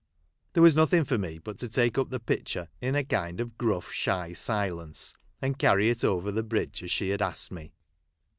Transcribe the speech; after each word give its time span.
There 0.53 0.63
was 0.63 0.75
nothing 0.75 1.03
for 1.03 1.19
me 1.19 1.37
but 1.37 1.59
to 1.59 1.69
take 1.69 1.99
up 1.99 2.09
the 2.09 2.19
pitcher 2.19 2.69
in 2.81 2.95
a 2.95 3.03
kind 3.03 3.39
of 3.39 3.55
gruff, 3.55 3.91
shy 3.91 4.33
silence, 4.33 5.13
and 5.43 5.59
carry 5.59 5.91
it 5.91 6.03
over 6.03 6.31
the 6.31 6.41
bridge 6.41 6.81
as 6.81 6.89
she 6.89 7.09
had 7.09 7.21
asked 7.21 7.51
me. 7.51 7.71